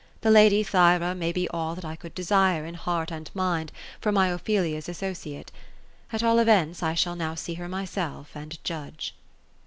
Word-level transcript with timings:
The 0.21 0.31
lady 0.31 0.63
Thyra 0.63 1.13
may 1.13 1.31
be 1.31 1.47
all 1.49 1.75
that 1.75 1.85
I 1.85 1.95
could 1.95 2.15
desire, 2.15 2.65
in 2.65 2.73
heart 2.73 3.11
and 3.11 3.29
mind, 3.35 3.71
for 3.99 4.11
my 4.11 4.29
Ophelia's 4.29 4.89
associate. 4.89 5.51
At 6.11 6.23
all 6.23 6.39
events, 6.39 6.81
I 6.81 6.95
shall 6.95 7.15
now 7.15 7.35
see 7.35 7.53
her 7.53 7.69
myself, 7.69 8.31
and 8.35 8.57
judge." 8.63 9.13